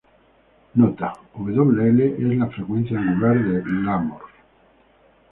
[0.81, 4.23] Nota: wL es la frecuencia angular de Larmor.